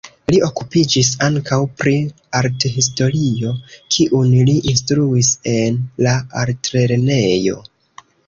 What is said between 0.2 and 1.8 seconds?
Li okupiĝis ankaŭ